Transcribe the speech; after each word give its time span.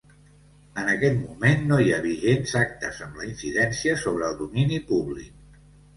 En 0.83 0.87
aquest 0.93 1.19
moment 1.25 1.67
no 1.71 1.77
hi 1.83 1.93
ha 1.93 1.99
vigents 2.07 2.55
actes 2.63 3.03
amb 3.09 3.21
incidència 3.27 3.95
sobre 4.07 4.29
el 4.31 4.37
domini 4.41 4.85
públic. 4.93 5.61